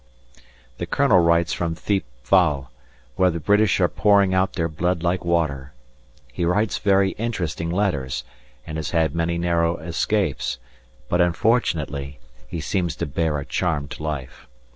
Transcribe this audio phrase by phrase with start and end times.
[0.79, 2.71] The Colonel writes from Thiepval,
[3.17, 5.73] where the British are pouring out their blood like water.
[6.33, 8.23] He writes very interesting letters,
[8.65, 10.57] and has had many narrow escapes,
[11.07, 14.47] but unfortunately he seems to bear a charmed life.